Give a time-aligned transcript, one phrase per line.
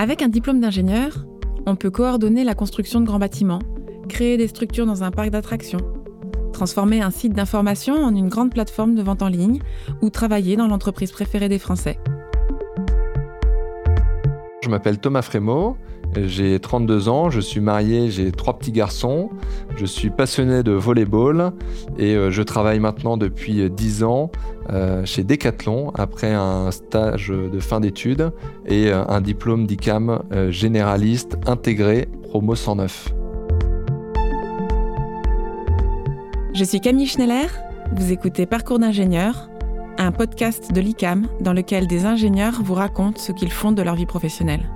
[0.00, 1.26] Avec un diplôme d'ingénieur,
[1.66, 3.58] on peut coordonner la construction de grands bâtiments,
[4.08, 5.80] créer des structures dans un parc d'attractions,
[6.54, 9.60] transformer un site d'information en une grande plateforme de vente en ligne
[10.00, 11.98] ou travailler dans l'entreprise préférée des Français.
[14.62, 15.76] Je m'appelle Thomas Frémaux,
[16.16, 19.30] j'ai 32 ans, je suis marié, j'ai trois petits garçons,
[19.76, 21.52] je suis passionné de volleyball
[21.98, 24.30] et euh, je travaille maintenant depuis 10 ans
[24.70, 28.32] euh, chez Decathlon après un stage de fin d'études
[28.66, 33.14] et euh, un diplôme d'ICAM généraliste intégré promo 109.
[36.52, 37.46] Je suis Camille Schneller,
[37.94, 39.48] vous écoutez Parcours d'ingénieur,
[39.98, 43.94] un podcast de l'ICAM dans lequel des ingénieurs vous racontent ce qu'ils font de leur
[43.94, 44.68] vie professionnelle.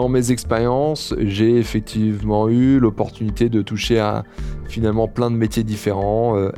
[0.00, 4.24] Dans mes expériences, j'ai effectivement eu l'opportunité de toucher à
[4.66, 6.38] finalement plein de métiers différents.
[6.38, 6.52] Euh,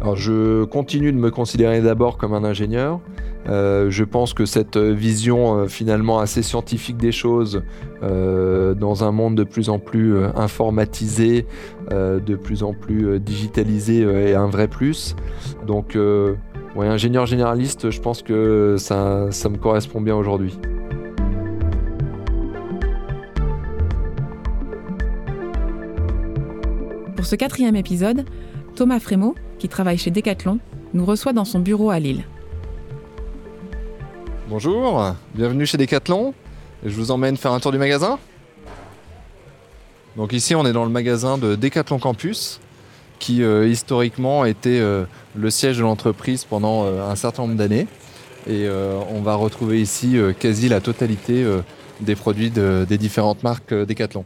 [0.00, 3.00] alors je continue de me considérer d'abord comme un ingénieur.
[3.50, 7.62] Euh, je pense que cette vision euh, finalement assez scientifique des choses
[8.00, 11.44] dans un monde de plus en plus informatisé,
[11.90, 15.16] de plus en plus digitalisé est un vrai plus.
[15.66, 15.98] Donc
[16.78, 20.58] ingénieur généraliste, je pense que ça, ça me correspond bien aujourd'hui.
[27.20, 28.24] Pour ce quatrième épisode,
[28.76, 30.58] Thomas Frémaux, qui travaille chez Decathlon,
[30.94, 32.24] nous reçoit dans son bureau à Lille.
[34.48, 35.04] Bonjour,
[35.34, 36.32] bienvenue chez Decathlon.
[36.82, 38.18] Je vous emmène faire un tour du magasin.
[40.16, 42.58] Donc ici on est dans le magasin de Decathlon Campus
[43.18, 45.04] qui euh, historiquement était euh,
[45.36, 47.86] le siège de l'entreprise pendant euh, un certain nombre d'années.
[48.46, 48.66] Et
[49.10, 51.44] on va retrouver ici quasi la totalité
[52.00, 54.24] des produits des différentes marques Decathlon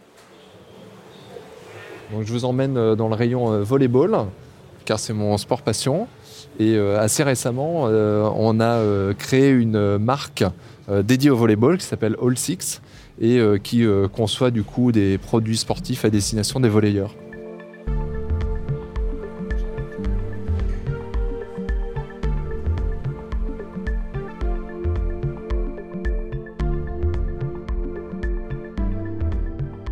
[2.23, 4.27] je vous emmène euh, dans le rayon euh, volleyball,
[4.85, 6.07] car c'est mon sport passion.
[6.59, 8.81] Et euh, assez récemment, on a
[9.15, 10.45] créé une marque
[10.89, 12.81] dédiée au volleyball qui s'appelle All Six
[13.21, 17.13] et qui conçoit du coup des produits sportifs à destination des volleyeurs.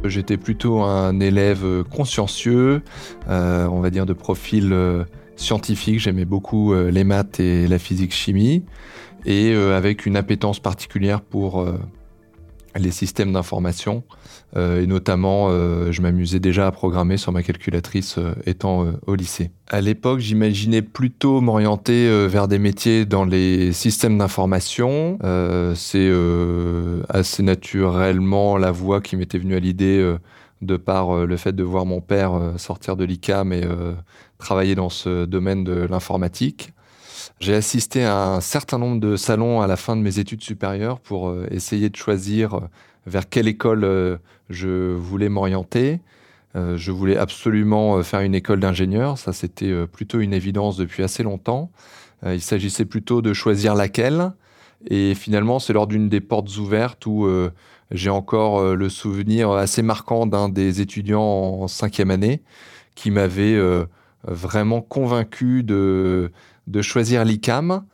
[0.05, 2.83] J'étais plutôt un élève consciencieux,
[3.29, 5.05] euh, on va dire de profil euh,
[5.37, 6.01] scientifique.
[6.01, 8.65] J'aimais beaucoup euh, les maths et la physique-chimie,
[9.25, 11.65] et avec une appétence particulière pour
[12.79, 14.05] les systèmes d'information.
[14.57, 19.15] Euh, et notamment, euh, je m'amusais déjà à programmer sur ma calculatrice euh, étant au
[19.15, 19.51] lycée.
[19.69, 25.19] À l'époque, j'imaginais plutôt m'orienter vers des métiers dans les systèmes d'information.
[25.75, 26.13] C'est
[27.09, 30.17] assez naturellement la voie qui m'était venue à l'idée
[30.61, 33.63] de par le fait de voir mon père sortir de l'ICAM et
[34.37, 36.75] travailler dans ce domaine de l'informatique.
[37.43, 41.01] J'ai assisté à un certain nombre de salons à la fin de mes études supérieures
[41.01, 42.61] pour euh, essayer de choisir euh,
[43.07, 44.17] vers quelle école euh,
[44.49, 45.99] je voulais m'orienter.
[46.55, 51.71] je voulais absolument faire une école d'ingénieur, ça c'était plutôt une évidence depuis assez longtemps.
[52.27, 54.33] il s'agissait plutôt de choisir laquelle.
[54.87, 57.27] Et finalement, c'est lors d'une des portes ouvertes où
[57.91, 61.23] j'ai encore le souvenir assez marquant d'un des étudiants
[61.63, 62.43] en cinquième année
[62.95, 63.59] qui m'avait
[64.25, 66.31] vraiment convaincu de
[66.67, 67.85] de choisir l'ICAM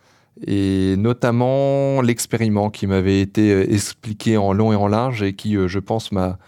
[0.46, 5.56] et notamment l'expériment qui m'avait été euh, expliqué en long et en large et qui,
[5.56, 6.38] euh, je pense, m'a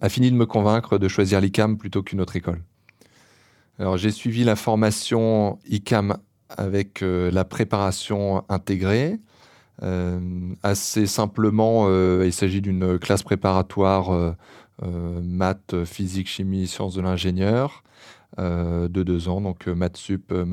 [0.00, 2.62] a fini de me convaincre de choisir l'ICAM plutôt qu'une autre école.
[3.96, 6.16] J'ai suivi la formation ICAM
[6.48, 9.18] avec euh, la préparation intégrée.
[10.62, 11.88] assez simplement,
[12.22, 14.36] il s'agit d'une classe préparatoire
[14.80, 17.82] maths, physique, chimie, sciences de l'ingénieur.
[18.40, 20.44] Euh, de deux ans, donc euh, maths sup, euh.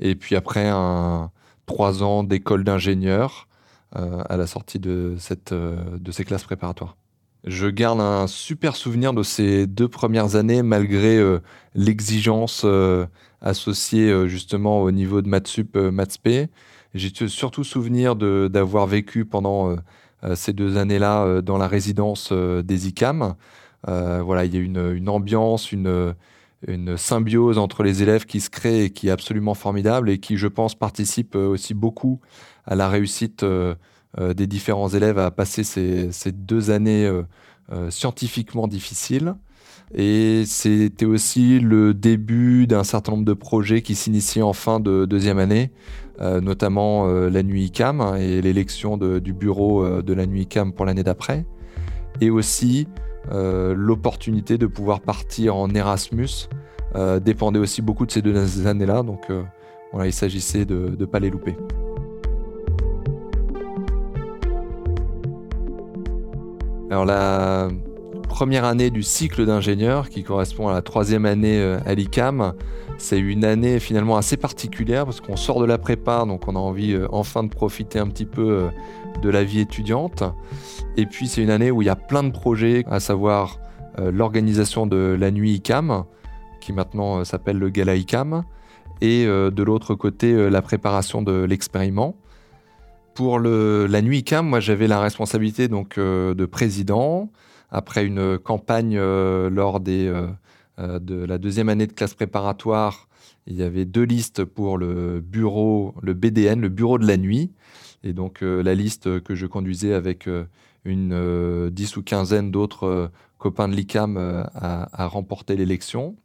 [0.00, 1.30] Et puis après, un,
[1.64, 3.48] trois ans d'école d'ingénieur
[3.92, 6.96] à la sortie de, cette, de ces classes préparatoires.
[7.44, 11.22] Je garde un super souvenir de ces deux premières années, malgré
[11.76, 12.66] l'exigence
[13.40, 16.48] associée justement au niveau de maths sup, maths spé.
[16.94, 19.76] J'ai surtout souvenir d'avoir vécu pendant
[20.34, 23.36] ces deux années-là dans la résidence des ICAM.
[23.86, 26.16] voilà, il y a une, une ambiance, une,
[26.66, 30.36] une symbiose entre les élèves qui se crée et qui est absolument formidable et qui,
[30.36, 32.20] je pense, participe euh, aussi beaucoup
[32.64, 33.74] à la réussite euh,
[34.18, 37.10] euh, des différents élèves à passer ces, deux années
[37.88, 39.34] scientifiquement difficiles.
[39.94, 45.04] Et c'était aussi le début d'un certain nombre de projets qui s'initiaient en fin de
[45.04, 45.72] deuxième année,
[46.20, 51.46] notamment la nuit ICAM et l'élection du bureau de la nuit ICAM pour l'année d'après.
[52.20, 52.86] Et aussi
[53.30, 56.48] l'opportunité de pouvoir partir en Erasmus
[56.96, 59.02] euh, dépendait aussi beaucoup de ces deux années-là.
[59.02, 59.42] Donc euh,
[59.92, 61.56] voilà, il s'agissait de ne pas les louper.
[66.90, 67.68] Alors la
[68.34, 72.54] première année du cycle d'ingénieur, qui correspond à la troisième année euh, à l'ICAM,
[72.98, 76.58] c'est une année finalement assez particulière parce qu'on sort de la prépa, donc on a
[76.58, 78.68] envie euh, enfin de profiter un petit peu euh,
[79.22, 80.24] de la vie étudiante.
[80.96, 83.60] Et puis c'est une année où il y a plein de projets, à savoir
[83.96, 86.02] l'organisation de la nuit ICAM,
[86.60, 88.42] qui maintenant s'appelle le Gala ICAM,
[89.00, 92.16] et de l'autre côté la préparation de l'expériment.
[93.14, 97.30] Pour la nuit ICAM, moi j'avais la responsabilité donc de président,
[97.74, 100.28] après une campagne euh, lors des, euh,
[100.78, 103.08] euh, de la deuxième année de classe préparatoire,
[103.48, 107.50] il y avait deux listes pour le bureau, le BDN, le bureau de la nuit.
[108.04, 110.28] Et donc la liste que je conduisais avec
[110.84, 116.16] une dix ou quinzaine d'autres copains de l'ICAM a, remporté l'élection.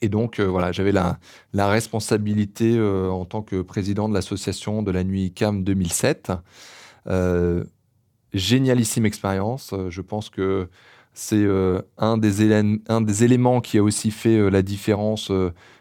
[0.00, 1.18] Et donc voilà, j'avais la,
[1.52, 6.32] la, responsabilité en tant que président de l'association de la nuit ICAM 2007
[8.34, 9.72] génialissime expérience.
[9.72, 10.68] Euh, je pense que
[11.14, 12.52] c'est euh, un, des
[12.88, 15.32] un, des éléments qui a aussi fait euh, la différence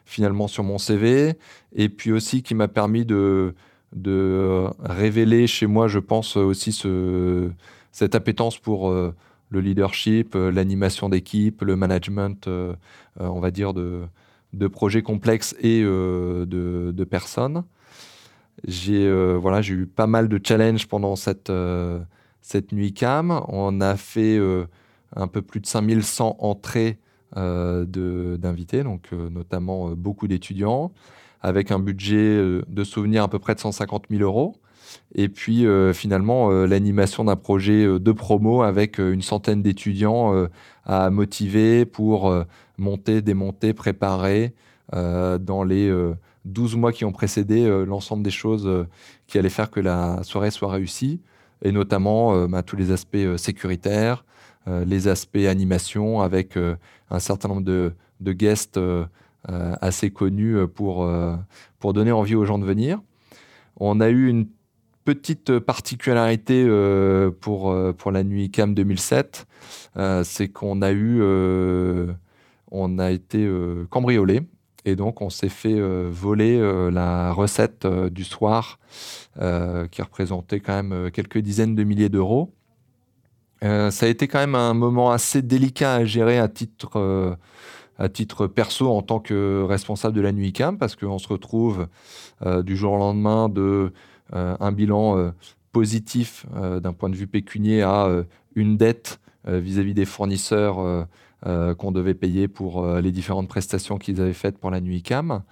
[0.06, 1.34] finalement sur mon CV
[1.76, 3.54] et puis aussi qui m'a permis de,
[3.94, 7.50] de révéler chez moi, je pense aussi ce,
[7.92, 12.50] cette appétence pour le leadership, l'animation d'équipe, le management,
[13.20, 14.04] on va dire, de,
[14.54, 17.66] de projets complexes et de, personnes.
[18.66, 21.52] J'ai voilà, j'ai eu pas mal de challenges pendant cette,
[22.48, 23.42] cette nuit CAM.
[23.50, 24.68] On a fait euh,
[25.16, 26.98] un peu plus de 5100 entrées
[27.36, 27.86] euh,
[28.38, 30.94] d'invités, donc euh, notamment beaucoup d'étudiants,
[31.42, 34.56] avec un budget de souvenir à peu près de 150 000 euros.
[35.14, 40.48] Et puis finalement, l'animation d'un projet de promo avec une centaine d'étudiants
[40.86, 42.34] à motiver pour
[42.78, 44.56] monter, démonter, préparer
[44.94, 45.94] dans les
[46.46, 48.88] 12 mois qui ont précédé l'ensemble des choses
[49.28, 51.22] qui allaient faire que la soirée soit réussie
[51.62, 54.26] et notamment euh, bah, tous les aspects euh, sécuritaires,
[54.68, 56.58] euh, les aspects animation avec
[57.10, 58.80] un certain nombre de, de guests
[59.46, 61.10] assez connus pour,
[61.80, 63.00] pour donner envie aux gens de venir.
[63.78, 64.48] On a eu une
[65.06, 66.68] petite particularité
[67.40, 69.48] pour, pour la nuit CAM 2007,
[70.24, 71.22] c'est qu'on a eu,
[72.72, 73.50] on a été
[73.90, 74.42] cambriolé
[74.88, 78.80] et donc, on s'est fait euh, voler euh, la recette euh, du soir,
[79.92, 82.56] qui représentait quand même quelques dizaines de milliers d'euros.
[83.62, 87.38] ça a été quand même un moment assez délicat à gérer à titre,
[88.00, 91.88] à titre perso en tant que responsable de la nuit CAM, parce qu'on se retrouve
[92.64, 93.94] du jour au lendemain de
[94.34, 95.32] un bilan
[95.72, 98.10] positif d'un point de vue pécunier à
[98.56, 101.06] une dette vis-à-vis -vis des fournisseurs
[101.46, 105.44] qu'on devait payer pour euh, les différentes prestations qu'ils avaient faites pour la nuit CAM.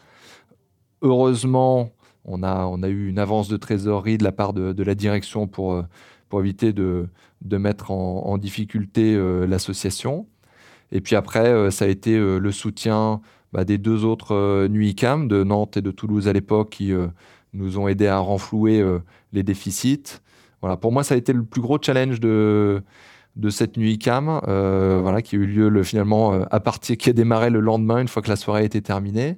[1.02, 1.92] Heureusement,
[2.24, 5.48] on a, on a eu une avance de trésorerie de la part de, la direction
[5.48, 5.84] pour, euh,
[6.30, 7.08] pour éviter de,
[7.42, 9.16] de mettre en, difficulté
[9.48, 10.28] l'association.
[10.92, 13.22] Et puis après, ça a été le soutien
[13.54, 16.92] bah, des deux autres nuits CAM, de Nantes et de Toulouse à l'époque, qui
[17.54, 18.84] nous ont aidés à renflouer
[19.34, 20.20] les déficits.
[20.62, 22.82] Voilà, pour moi, ça a été le plus gros challenge de,
[23.36, 26.98] de cette nuit cam, euh, voilà, qui a eu lieu le, finalement euh, à partir,
[26.98, 29.38] qui a démarré le lendemain une fois que la soirée était terminée.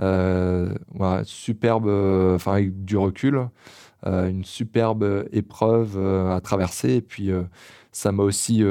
[0.00, 0.74] Euh,
[1.24, 1.88] superbe,
[2.34, 3.48] enfin avec du recul,
[4.04, 5.98] une superbe épreuve
[6.30, 6.94] à traverser.
[6.94, 7.30] Et puis
[7.92, 8.62] ça m'a aussi,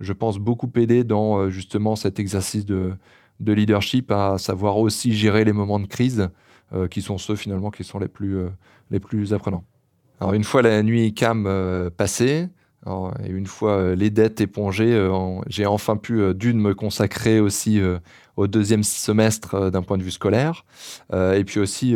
[0.00, 2.92] je pense, beaucoup aidé dans justement cet exercice de,
[3.38, 6.28] de, leadership, à savoir aussi gérer les moments de crise,
[6.90, 8.40] qui sont ceux finalement qui sont les plus,
[8.90, 9.64] les plus apprenants.
[10.20, 11.48] Alors une fois la nuit cam
[11.96, 12.48] passée,
[12.86, 17.80] une fois euh, les dettes épongées, euh, j'ai enfin pu euh, d'une me consacrer aussi
[18.36, 20.64] au deuxième semestre d'un point de vue scolaire,
[21.12, 21.94] et puis aussi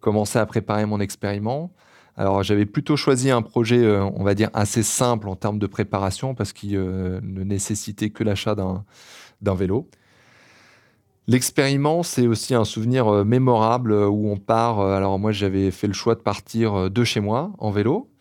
[0.00, 1.72] commencer à préparer mon expériment.
[2.16, 6.34] Alors j'avais plutôt choisi un projet, on va dire, assez simple en termes de préparation,
[6.34, 9.88] parce qu'il ne nécessitait que l'achat d'un vélo.
[11.26, 14.80] L'expériment, c'est aussi un souvenir mémorable où on part.
[14.80, 18.13] Alors moi, j'avais fait le choix de partir de chez moi en vélo.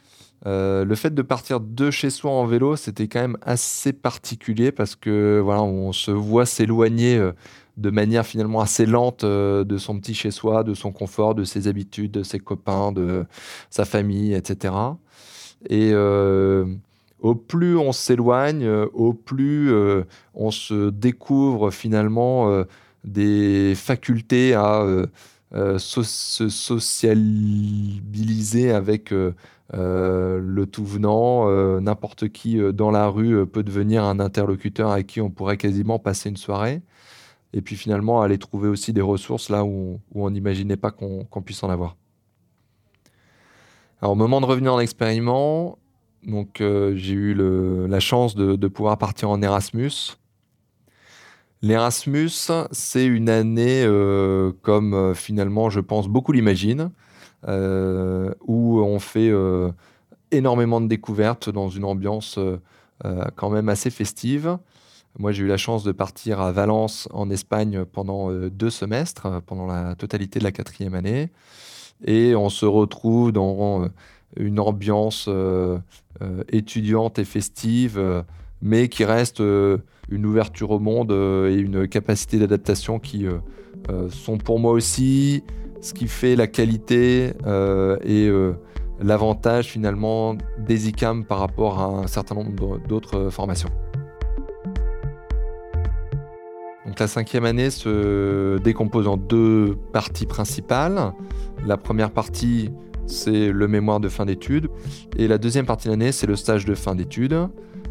[0.46, 4.74] Euh, le fait de partir de chez soi en vélo, c'était quand même assez particulier
[4.74, 7.32] parce que voilà, on se voit s'éloigner euh,
[7.78, 11.46] de manière finalement assez lente euh, de son petit chez soi, de son confort, de
[11.46, 13.24] ses habitudes, de ses copains, de
[13.70, 14.74] sa famille, etc.
[15.70, 19.72] Et au plus on s'éloigne, au plus
[20.34, 22.66] on se découvre finalement
[23.06, 24.86] des facultés à
[25.78, 29.14] se sociabiliser avec
[29.74, 34.92] euh, le tout venant, euh, n'importe qui euh, dans la rue peut devenir un interlocuteur
[34.92, 36.82] avec qui on pourrait quasiment passer une soirée.
[37.54, 41.64] et puis finalement aller trouver aussi des ressources là où, on n'imaginait pas qu'on puisse
[41.64, 41.96] en avoir.
[44.02, 45.78] Alors au moment de revenir en expériment,
[46.26, 50.18] donc j'ai eu la chance de, pouvoir partir en Erasmus.
[51.62, 53.86] L'Erasmus, c'est une année
[54.64, 56.92] comme finalement je pense beaucoup l'imaginent,
[57.48, 59.32] où on fait
[60.32, 62.40] énormément de découvertes dans une ambiance
[63.36, 64.58] quand même assez festive.
[65.20, 69.28] Moi, j'ai eu la chance de partir à Valence, en Espagne, pendant euh, deux semestres,
[69.28, 71.30] euh, pendant la totalité de la quatrième année.
[72.04, 73.88] Et on se retrouve dans euh,
[74.38, 75.30] une ambiance
[76.52, 78.24] étudiante et festive,
[78.64, 83.28] mais qui reste une ouverture au monde et une capacité d'adaptation qui
[84.10, 85.44] sont pour moi aussi
[85.84, 87.34] ce qui fait la qualité
[88.06, 88.32] et
[89.00, 93.70] l'avantage finalement des ICAM par rapport à un certain nombre d'autres formations.
[96.86, 101.14] Donc la cinquième année se décompose en deux parties principales.
[101.66, 102.70] La première partie,
[103.08, 104.70] c'est le mémoire de fin d'études.
[105.18, 107.48] Et la deuxième partie de l'année, c'est le stage de fin d'études.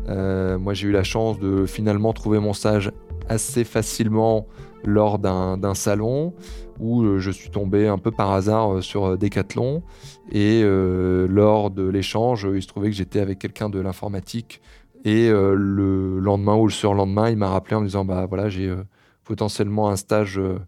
[0.09, 2.93] Euh, moi, j'ai eu la chance de finalement trouver mon stage
[3.29, 4.47] assez facilement
[4.85, 6.35] lors d'un salon
[6.81, 9.83] où euh, je suis tombé un peu par hasard euh, sur Decathlon.
[10.31, 14.61] Et lors de l'échange, il se trouvait que j'étais avec quelqu'un de l'informatique
[15.05, 18.49] et euh, le lendemain ou le surlendemain, il m'a rappelé en me disant bah voilà,
[18.49, 18.85] j'ai euh,
[19.25, 20.59] potentiellement un stage euh,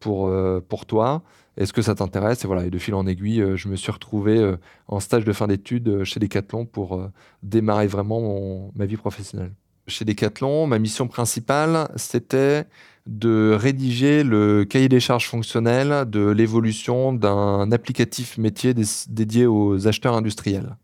[0.00, 0.30] pour,
[0.68, 1.22] pour toi.
[1.56, 2.44] Est-ce que ça t'intéresse?
[2.44, 4.54] Et voilà, et de fil en aiguille, je me suis retrouvé
[4.86, 7.08] en stage de fin d'études chez Decathlon pour
[7.42, 9.52] démarrer vraiment ma vie professionnelle.
[9.86, 12.64] Chez Decathlon, ma mission principale, c'était
[13.06, 18.74] de rédiger le cahier des charges fonctionnelles de l'évolution d'un applicatif métier
[19.08, 20.76] dédié aux acheteurs industriels.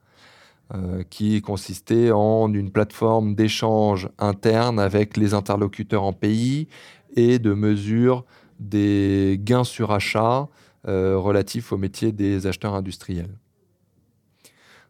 [0.72, 6.68] Euh, qui consistait en une plateforme d'échange interne avec les interlocuteurs en pays
[7.16, 8.24] et de mesure
[8.60, 10.48] des gains sur achat
[10.86, 13.36] euh, relatifs au métier des acheteurs industriels.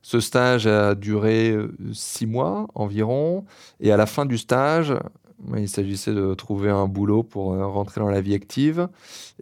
[0.02, 3.44] Ce stage a duré euh, six mois environ,
[3.80, 4.94] et à la fin du stage,
[5.56, 8.88] il s'agissait de trouver un boulot pour rentrer dans la vie active.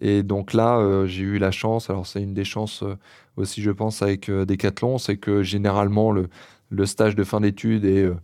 [0.00, 2.84] Et donc là, j'ai eu la chance, alors c'est une des chances
[3.38, 6.28] aussi, je pense, avec euh, Decathlon, c'est que généralement, le,
[6.70, 8.14] le, stage de fin d'études est euh,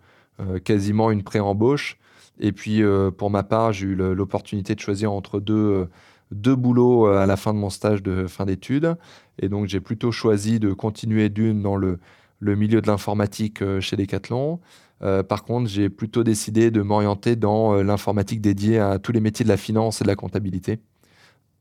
[0.40, 1.98] euh, quasiment une pré-embauche.
[2.40, 2.82] Et puis,
[3.16, 5.86] pour ma part, j'ai eu l'opportunité de choisir entre deux,
[6.32, 8.96] deux boulots à la fin de mon stage de fin d'études.
[9.38, 12.00] Et donc, j'ai plutôt choisi de continuer d'une dans le,
[12.44, 14.60] le, milieu de l'informatique chez Decathlon.
[15.00, 19.50] par contre, j'ai plutôt décidé de m'orienter dans l'informatique dédiée à tous les métiers de
[19.50, 20.80] la finance et de la comptabilité.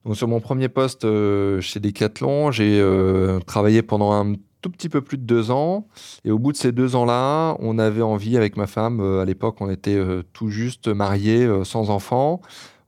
[0.05, 4.89] Donc, sur mon premier poste euh, chez Decathlon, j'ai euh, travaillé pendant un tout petit
[4.89, 5.87] peu plus de deux ans.
[6.25, 9.25] Et au bout de ces deux ans-là, on avait envie avec ma femme, euh, à
[9.25, 9.99] l'époque on était
[10.33, 12.41] tout juste mariés, sans enfants,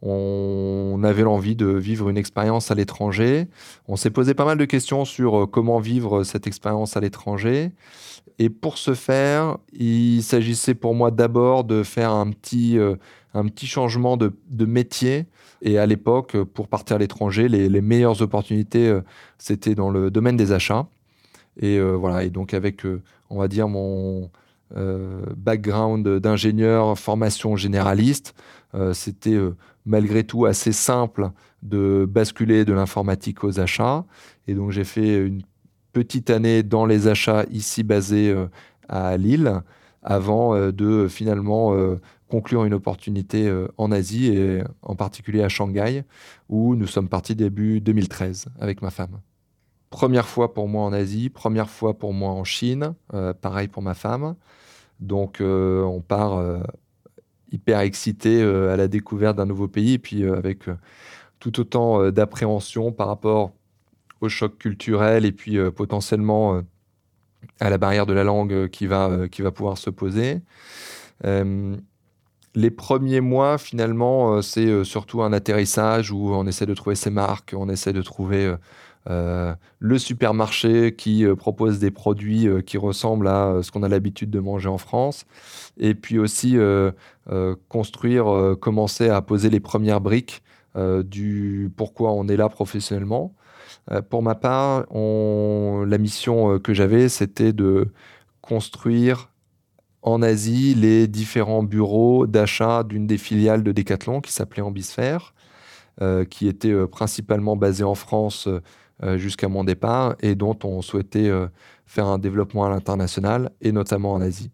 [0.06, 3.48] on avait l'envie de vivre une expérience à l'étranger.
[3.88, 7.72] On s'est posé pas mal de questions sur comment vivre cette expérience à l'étranger.
[8.38, 12.78] Et pour ce faire, il s'agissait pour moi d'abord de faire un petit,
[13.36, 14.34] un petit changement de,
[14.66, 15.26] métier
[15.62, 19.02] et à l'époque, pour partir à l'étranger, les, meilleures opportunités, euh,
[19.38, 20.88] c'était dans le domaine des achats.
[21.60, 24.30] Et euh, voilà, et donc avec, euh, on va dire, mon
[24.74, 28.34] background d'ingénieur, formation généraliste,
[28.94, 29.38] c'était
[29.86, 31.30] malgré tout assez simple
[31.64, 34.06] de basculer de l'informatique aux achats.
[34.48, 35.44] Et donc j'ai fait une
[35.94, 38.36] petite année dans les achats ici basés
[38.90, 39.62] à Lille
[40.02, 41.98] avant de finalement
[42.30, 46.04] conclure une opportunité euh, en Asie et en particulier à Shanghai,
[46.50, 49.20] où nous sommes partis début 2013 avec ma femme.
[49.96, 53.82] Première fois pour moi en Asie, première fois pour moi en Chine, euh, pareil pour
[53.82, 54.36] ma femme.
[55.00, 56.44] Donc euh, on part
[57.54, 60.66] hyper excité à la découverte d'un nouveau pays, puis avec
[61.40, 63.54] tout autant d'appréhension par rapport
[64.20, 66.62] au choc culturel et puis potentiellement
[67.62, 70.42] à la barrière de la langue qui va, qui va pouvoir se poser
[72.56, 76.96] les premiers mois, finalement, euh, c'est euh, surtout un atterrissage où on essaie de trouver
[76.96, 78.58] ses marques, on essaie de trouver euh,
[79.08, 84.70] le supermarché qui propose des produits qui ressemblent à ce qu'on a l'habitude de manger
[84.70, 85.26] en France.
[85.78, 86.58] Et puis aussi
[87.70, 90.42] construire, commencer à poser les premières briques
[90.76, 93.36] du pourquoi on est là professionnellement.
[94.10, 97.92] pour ma part, la mission que j'avais, c'était de
[98.42, 99.30] construire
[100.06, 105.34] en Asie les différents bureaux d'achat d'une des filiales de Decathlon qui s'appelait Ambisphère,
[106.02, 108.62] euh, qui était euh, principalement basée en France euh,
[109.16, 111.30] jusqu'à mon départ et dont on souhaitait
[111.86, 114.52] faire un développement à l'international et notamment en Asie.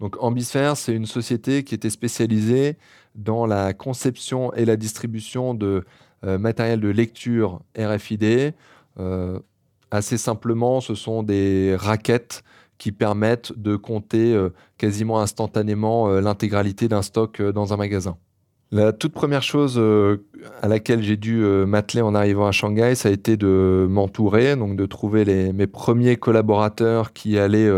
[0.00, 2.76] Donc Ambisphère, c'est une société qui était spécialisée
[3.14, 5.84] dans la conception et la distribution de
[6.22, 8.52] matériel de lecture RFID.
[9.90, 12.42] assez simplement, ce sont des raquettes
[12.78, 14.36] qui permettent de compter
[14.76, 18.18] quasiment instantanément l'intégralité d'un stock dans un magasin.
[18.72, 20.26] La toute première chose euh,
[20.60, 24.56] à laquelle j'ai dû euh, m'atteler en arrivant à Shanghai, ça a été de m'entourer,
[24.56, 27.70] donc de trouver mes premiers collaborateurs qui allaient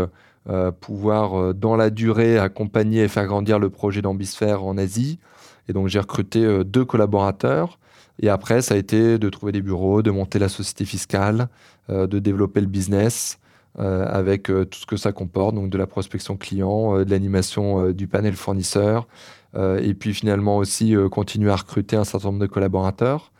[0.49, 5.19] euh, pouvoir, dans la durée, accompagner et faire grandir le projet d'Ambisphère en Asie.
[5.67, 7.77] Et donc j'ai recruté deux collaborateurs.
[8.21, 11.49] Et après, ça a été de trouver des bureaux, de monter la société fiscale,
[11.87, 13.37] de développer le business.
[13.77, 18.33] avec tout ce que ça comporte, donc de la prospection client, de l'animation du panel
[18.33, 19.07] fournisseur,
[19.55, 23.31] et puis finalement aussi euh, continuer à recruter un certain nombre de collaborateurs.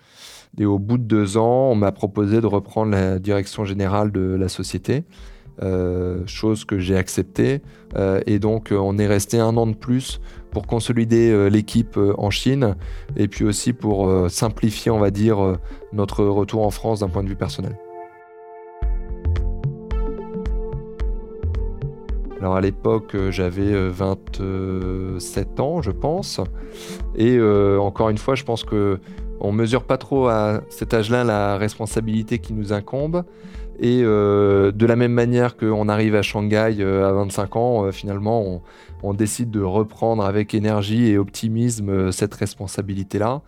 [0.58, 4.36] Et au bout de deux ans, on m'a proposé de reprendre la direction générale de
[4.36, 5.04] la société,
[5.62, 7.62] euh, chose que j'ai acceptée.
[8.26, 10.20] et donc, on est resté un an de plus
[10.52, 12.76] pour consolider l'équipe en Chine
[13.16, 15.58] et puis aussi pour simplifier, on va dire,
[15.94, 17.78] notre retour en France d'un point de vue personnel.
[22.40, 25.20] Alors à l'époque, euh, j'avais 27 euh,
[25.60, 26.40] ans, je pense.
[27.16, 29.00] Et euh, encore une fois, je pense que
[29.42, 33.24] on mesure pas trop à cet âge-là la responsabilité qui nous incombe.
[33.82, 38.62] Et de la même manière qu'on arrive à Shanghai à 25 ans, finalement,
[39.04, 43.42] on, décide de reprendre avec énergie et optimisme cette responsabilité-là.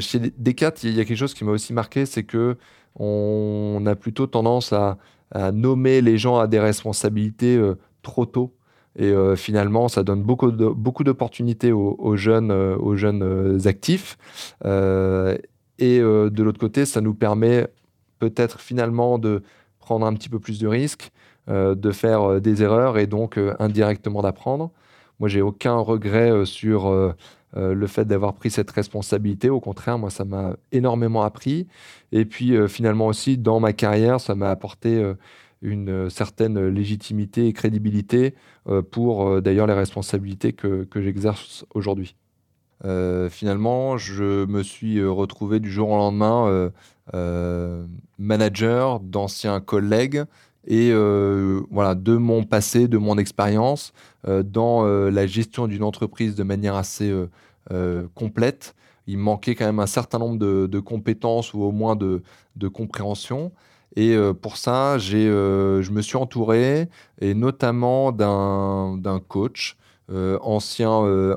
[0.00, 2.58] chez Descartes, il y a quelque chose qui m'a aussi marqué, c'est que
[2.96, 4.98] on, a plutôt tendance à,
[5.30, 7.58] à, nommer les gens à des responsabilités
[8.06, 8.54] trop tôt.
[8.98, 14.16] Et euh, finalement, ça donne beaucoup, beaucoup d'opportunités aux, jeunes, aux jeunes euh, euh, actifs.
[14.64, 17.68] et de l'autre côté, ça nous permet
[18.18, 19.42] peut-être finalement de
[19.78, 21.10] prendre un petit peu plus de risques,
[21.48, 24.70] de faire des erreurs et donc indirectement d'apprendre.
[25.20, 27.14] Moi, j'ai aucun regret sur
[27.54, 29.50] le fait d'avoir pris cette responsabilité.
[29.50, 31.66] Au contraire, moi, ça m'a énormément appris.
[32.10, 35.14] Et puis, finalement aussi, dans ma carrière, ça m'a apporté
[35.62, 38.34] une euh, certaine légitimité et crédibilité
[38.68, 42.14] euh, pour euh, d'ailleurs les responsabilités que, que j'exerce aujourd'hui.
[43.30, 46.70] finalement, je me suis retrouvé du jour au lendemain
[48.18, 50.24] manager d'anciens collègues
[50.66, 50.92] et
[51.70, 53.94] voilà de mon passé, de mon expérience
[54.26, 57.10] dans la gestion d'une entreprise de manière assez
[58.14, 58.74] complète.
[59.06, 62.22] Il manquait quand même un certain nombre de, compétences ou au moins de,
[62.56, 63.52] de compréhension.
[63.94, 66.88] Et euh, pour ça, euh, je me suis entouré,
[67.20, 69.76] et notamment d'un coach,
[70.10, 70.90] euh, ancien,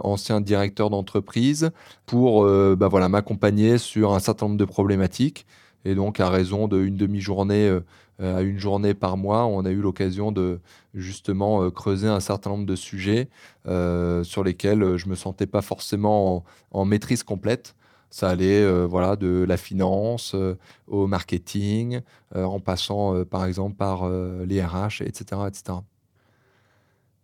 [0.04, 1.72] ancien directeur d'entreprise,
[2.06, 5.46] pour bah voilà, m'accompagner sur un certain nombre de problématiques.
[5.86, 7.80] Et donc, à raison d'une demi-journée
[8.22, 10.60] à une journée par mois, on a eu l'occasion de
[10.94, 13.30] justement creuser un certain nombre de sujets
[13.66, 17.76] sur lesquels je me sentais pas forcément en maîtrise complète.
[18.10, 22.02] Ça allait euh, voilà, de la finance euh, au marketing,
[22.36, 25.42] euh, en passant par exemple par les RH, etc.
[25.48, 25.80] etc.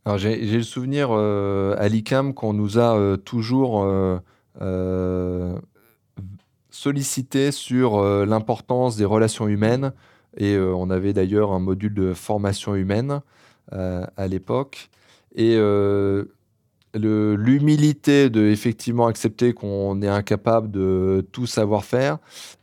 [0.05, 3.87] Alors j'ai le souvenir à l'ICAM qu'on nous a toujours
[6.69, 9.93] sollicité sur l'importance des relations humaines
[10.37, 13.21] et on avait d'ailleurs un module de formation humaine
[13.71, 14.89] à l'époque.
[15.35, 15.57] Et
[16.95, 22.17] l'humilité de effectivement accepter qu'on est incapable de tout savoir faire,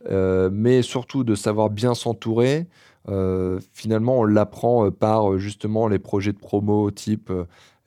[0.09, 2.67] euh, mais surtout de savoir bien s'entourer.
[3.09, 7.31] Euh, finalement, on l'apprend euh, par justement les projets de promo type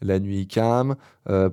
[0.02, 0.94] la nuit ICAM,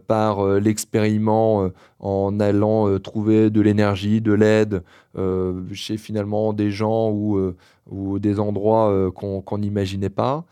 [0.05, 4.83] par l'expériment en allant trouver de l'énergie, de l'aide
[5.71, 7.53] chez finalement des gens ou,
[7.89, 10.43] ou des endroits qu'on n'imaginait pas.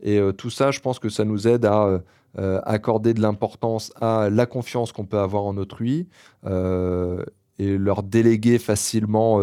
[0.00, 2.00] Et tout ça, je pense que ça nous aide à
[2.38, 6.06] euh, accorder de l'importance à la confiance qu'on peut avoir en autrui
[6.46, 7.24] euh,
[7.58, 9.40] et leur déléguer facilement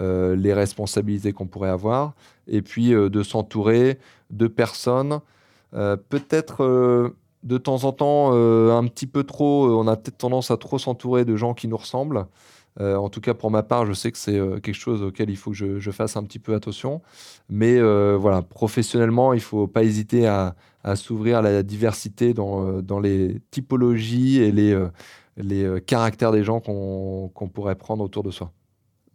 [0.00, 2.14] euh, les responsabilités qu'on pourrait avoir,
[2.46, 3.98] et puis de s'entourer
[4.30, 5.20] de personnes,
[5.72, 10.78] peut-être de temps en temps un petit peu trop, on a peut-être tendance à trop
[10.78, 12.26] s'entourer de gens qui nous ressemblent.
[12.80, 15.50] En tout cas, pour ma part, je sais que c'est quelque chose auquel il faut
[15.50, 17.02] que je, fasse un petit peu attention.
[17.50, 17.78] Mais
[18.16, 20.54] voilà, professionnellement, il ne faut pas hésiter à,
[20.96, 28.04] s'ouvrir à la diversité dans, les typologies et les, caractères des gens qu'on pourrait prendre
[28.04, 28.52] autour de soi.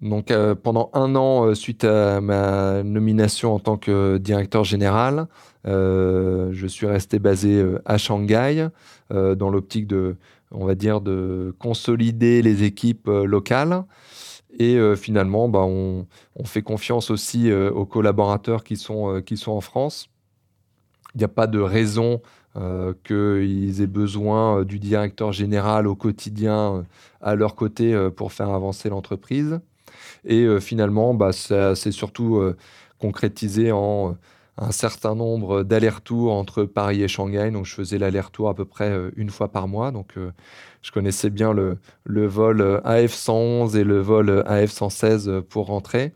[0.02, 0.34] Donc
[0.64, 5.28] pendant un an, suite à ma nomination en tant que directeur général,
[5.66, 8.68] je suis resté basé à Shanghai
[9.10, 10.18] dans l'optique de
[10.54, 13.84] on va dire, de consolider les équipes euh, locales.
[14.60, 16.06] Et euh, finalement, bah, on,
[16.46, 20.10] fait confiance aussi euh, aux collaborateurs qui sont, qui sont en France.
[21.16, 22.22] Il n'y a pas de raison
[23.04, 26.86] qu'ils aient besoin du directeur général au quotidien
[27.22, 29.60] à leur côté pour faire avancer l'entreprise.
[30.26, 32.42] Et finalement, bah, ça s'est surtout
[33.00, 34.16] concrétisé en
[34.58, 37.52] un certain nombre d'allers-retours entre Paris et Shanghai.
[37.52, 39.92] Donc, je faisais l'aller-retour à peu près une fois par mois.
[39.92, 40.16] Donc,
[40.84, 41.78] je connaissais bien le,
[42.28, 46.14] vol AF111 et le vol AF116 pour rentrer.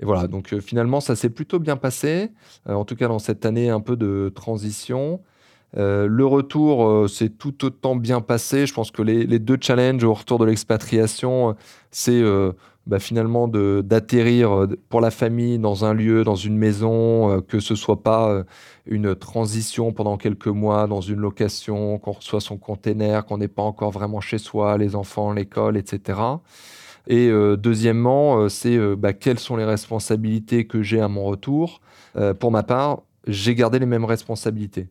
[0.00, 2.30] Et voilà, donc euh, finalement, ça s'est plutôt bien passé,
[2.68, 5.20] euh, en tout cas dans cette année un peu de transition.
[5.76, 8.66] Euh, le retour s'est tout autant bien passé.
[8.66, 11.54] Je pense que les, deux challenges au retour de l'expatriation,
[11.92, 12.22] c'est
[12.90, 18.02] bah, finalement d'atterrir pour la famille dans un lieu, dans une maison, que ce soit
[18.02, 18.44] pas
[18.86, 23.62] une transition pendant quelques mois dans une location, qu'on reçoit son container, qu'on n'est pas
[23.62, 26.18] encore vraiment chez soi, les enfants, l'école, etc.
[27.06, 31.24] Et euh, deuxièmement, euh, c'est euh, bah, quelles sont les responsabilités que j'ai à mon
[31.24, 31.80] retour.
[32.40, 34.88] pour ma part, j'ai gardé les mêmes responsabilités.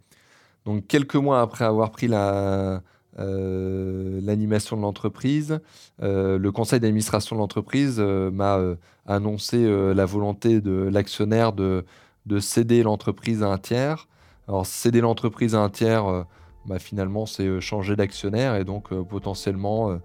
[0.65, 2.81] Donc quelques mois après avoir pris la,
[3.17, 5.59] l'animation de l'entreprise,
[5.99, 8.59] le conseil d'administration de l'entreprise m'a
[9.05, 11.85] annoncé la volonté de l'actionnaire de,
[12.25, 14.07] de, céder l'entreprise à un tiers.
[14.47, 16.25] Alors céder l'entreprise à un tiers,
[16.65, 19.99] bah, finalement, c'est changer d'actionnaire et donc potentiellement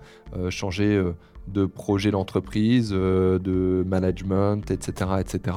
[0.50, 1.02] changer
[1.48, 5.56] de projet d'entreprise, euh, de management, etc., etc.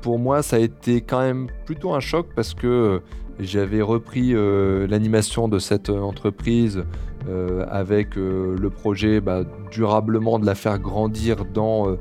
[0.00, 3.02] Pour moi, ça a été quand même plutôt un choc parce que
[3.38, 6.84] j'avais repris euh, l'animation de cette entreprise
[7.28, 11.96] euh, avec le projet bah, durablement de la faire grandir dans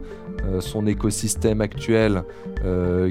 [0.59, 2.23] son écosystème actuel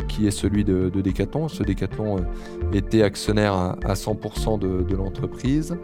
[0.09, 1.49] qui est celui de, de Decathlon.
[1.49, 2.25] Ce Decathlon
[2.73, 5.77] était actionnaire à, 100% de, de l'entreprise.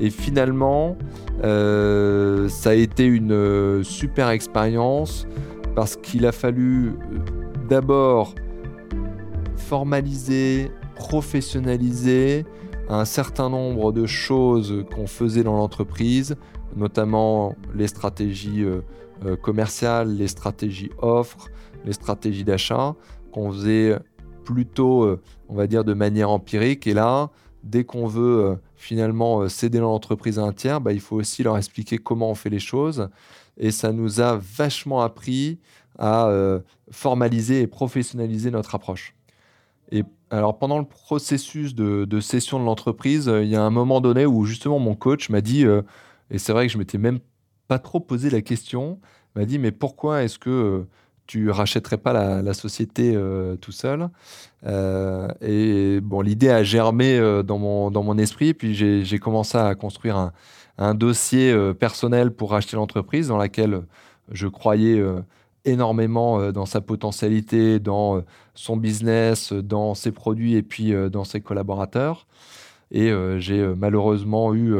[0.00, 0.98] Et finalement,
[1.42, 5.26] ça a été une super expérience
[5.76, 6.94] parce qu'il a fallu
[7.68, 8.34] d'abord
[9.56, 12.44] formaliser, professionnaliser
[12.90, 16.36] un certain nombre de choses qu'on faisait dans l'entreprise,
[16.76, 18.82] notamment les stratégies euh,
[19.24, 21.48] euh, commerciales, les stratégies offres,
[21.86, 22.94] les stratégies d'achat,
[23.32, 23.98] qu'on faisait
[24.44, 26.86] plutôt, euh, on va dire, de manière empirique.
[26.86, 27.30] Et là,
[27.64, 31.96] dès qu'on veut finalement céder l'entreprise à un tiers, bah, il faut aussi leur expliquer
[31.96, 33.08] comment on fait les choses.
[33.56, 35.58] Et ça nous a vachement appris
[35.98, 36.30] à
[36.90, 39.14] formaliser et professionnaliser notre approche.
[39.92, 44.00] Et alors pendant le processus de, de cession de l'entreprise, il y a un moment
[44.00, 45.64] donné où justement mon coach m'a dit,
[46.30, 47.18] et c'est vrai que je m'étais même
[47.68, 49.00] pas trop posé la question,
[49.36, 50.86] m'a dit mais pourquoi est-ce que
[51.30, 52.12] tu rachèterais pas
[52.42, 54.08] la, société euh, tout seul?
[54.66, 59.56] Euh, Et bon, l'idée a germé euh, dans, mon, dans mon esprit, puis j'ai commencé
[59.56, 60.32] à construire un,
[60.78, 63.82] un dossier personnel pour racheter l'entreprise dans laquelle
[64.32, 65.00] je croyais
[65.70, 68.22] énormément dans sa potentialité, dans
[68.54, 72.26] son business, dans ses produits et puis dans ses collaborateurs.
[72.90, 74.74] Et j'ai malheureusement eu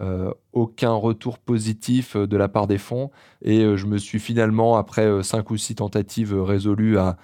[0.00, 3.10] euh, aucun retour positif euh, de la part des fonds.
[3.42, 7.18] Et euh, je me suis finalement, après cinq ou six tentatives, résolu à,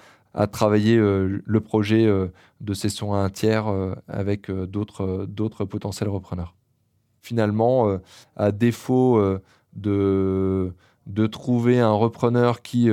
[0.53, 2.07] travailler le projet
[2.61, 3.73] de cession à un tiers
[4.07, 6.55] avec d'autres potentiels repreneurs.
[7.23, 7.99] Finalement,
[8.37, 9.19] à défaut
[9.73, 10.75] de,
[11.07, 12.91] de trouver un repreneur qui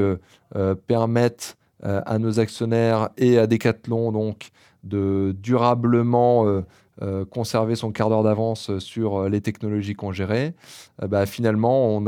[0.87, 4.51] permette à nos actionnaires et à Decathlon donc
[4.83, 6.63] de durablement
[7.01, 10.53] euh, conserver son quart d'heure d'avance sur euh, les technologies qu'on gérait,
[11.01, 11.99] euh, bah, finalement,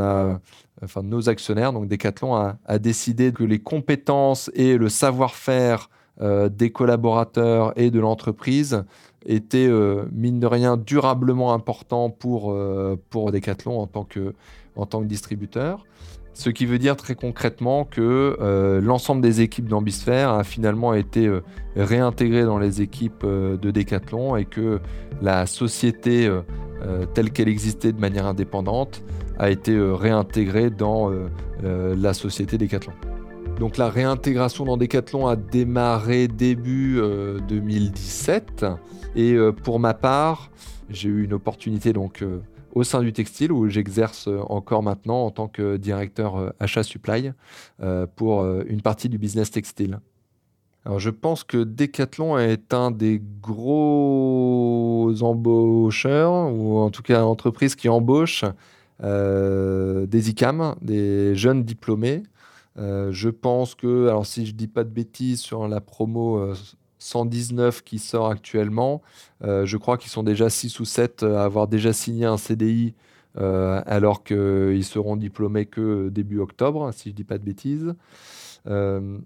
[1.02, 5.90] nos actionnaires, donc Decathlon, a décidé que les compétences et le savoir-faire
[6.22, 8.86] des collaborateurs et de l'entreprise
[9.26, 9.70] étaient,
[10.12, 12.56] mine de rien, durablement importants pour,
[13.10, 14.34] pour Decathlon en tant que,
[14.76, 15.86] en tant que distributeur.
[16.36, 21.28] Ce qui veut dire très concrètement que euh, l'ensemble des équipes d'Ambisphère a finalement été
[21.28, 21.42] euh,
[21.78, 24.82] réintégré dans les équipes euh, de Decathlon et que
[25.22, 26.30] la société
[27.14, 29.02] telle qu'elle existait de manière indépendante
[29.40, 31.10] a été réintégrée dans
[31.64, 32.92] la société Decathlon.
[33.60, 37.02] Donc la réintégration dans Decathlon a démarré début
[37.48, 38.66] 2017
[39.16, 40.52] et pour ma part,
[40.90, 42.24] j'ai eu une opportunité donc
[42.76, 46.84] au sein du textile où j'exerce euh, encore maintenant en tant que directeur euh, achat
[46.84, 47.32] supply
[47.82, 50.00] euh, pour une partie du business textile.
[50.86, 57.76] Alors je pense que Decathlon est un des gros embaucheurs, ou en tout cas entreprise
[57.76, 58.46] qui embauche
[59.02, 62.22] des ICAM, des jeunes diplômés.
[62.78, 66.54] je pense que, alors si je dis pas de bêtises sur la promo
[67.06, 69.02] 119 qui sort actuellement.
[69.44, 72.96] Euh, je crois qu'ils sont déjà 6 ou 7 à avoir déjà signé un CDI
[73.38, 77.94] euh, alors qu'ils seront diplômés que début octobre, si je ne dis pas de bêtises.
[78.68, 79.20] Euh,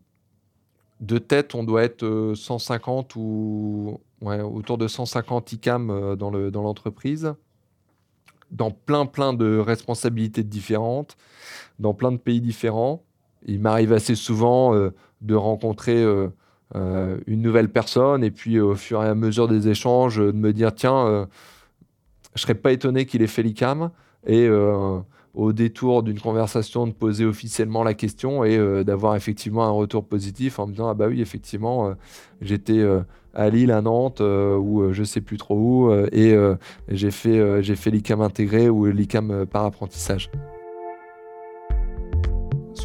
[0.99, 7.33] de tête, on doit être 150 ou autour de 150 ICAM dans l'entreprise,
[8.51, 11.15] dans plein plein de responsabilités différentes,
[11.79, 13.01] dans plein de pays différents.
[13.45, 14.73] Il m'arrive assez souvent
[15.21, 16.03] de rencontrer
[16.75, 20.73] une nouvelle personne et puis au fur et à mesure des échanges de me dire
[20.73, 21.27] tiens,
[22.35, 23.89] je serais pas étonné qu'il ait fait l'ICAM
[24.27, 24.47] et
[25.33, 30.05] au détour d'une conversation de poser officiellement la question et euh, d'avoir effectivement un retour
[30.05, 31.93] positif en me disant ah bah oui effectivement euh,
[32.41, 33.01] j'étais euh,
[33.33, 36.35] à Lille, à Nantes ou je sais plus trop où et
[36.87, 40.31] j'ai fait j'ai fait l'ICAM intégré ou l'ICAM par apprentissage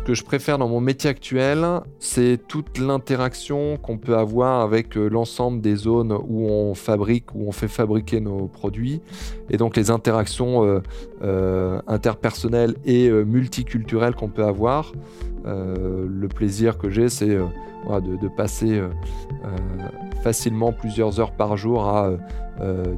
[0.04, 1.66] que je préfère dans mon métier actuel,
[1.98, 7.48] c'est toute l'interaction qu'on peut avoir avec euh, l'ensemble des zones où on fabrique, où
[7.48, 9.00] on fait fabriquer nos produits,
[9.48, 10.80] et donc les interactions euh,
[11.22, 14.92] euh, interpersonnelles et multiculturelles qu'on peut avoir.
[15.44, 17.38] le plaisir que j'ai, c'est
[17.88, 18.80] de, passer
[20.22, 22.10] facilement plusieurs heures par jour à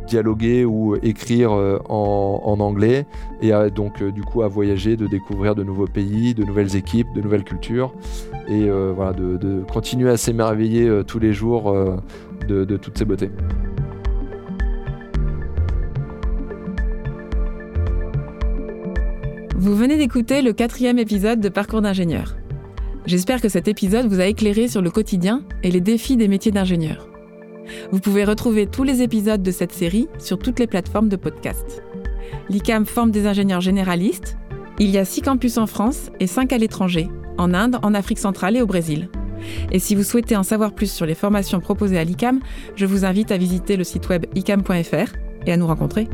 [0.07, 1.51] dialoguer ou écrire
[1.89, 3.07] en, anglais
[3.43, 7.21] et donc du coup à voyager, de découvrir de nouveaux pays, de nouvelles équipes, de
[7.21, 7.93] nouvelles cultures
[8.49, 11.75] et de, continuer à s'émerveiller tous les jours
[12.49, 13.31] de, de toutes ces beautés.
[19.67, 22.37] Vous venez d'écouter le quatrième épisode de Parcours d'ingénieur.
[23.07, 26.51] J'espère que cet épisode vous a éclairé sur le quotidien et les défis des métiers
[26.51, 27.09] d'ingénieur.
[27.93, 31.83] Vous pouvez retrouver tous les épisodes de cette série sur toutes les plateformes de podcast.
[32.49, 34.37] L'ICAM forme des ingénieurs généralistes.
[34.81, 38.19] Il y a 6 campus en France et 5 à l'étranger, en Inde, en Afrique
[38.19, 39.09] centrale et au Brésil.
[39.71, 42.41] Et si vous souhaitez en savoir plus sur les formations proposées à l'ICAM,
[42.75, 45.13] je vous invite à visiter le site web icam.fr
[45.47, 46.09] et à nous rencontrer.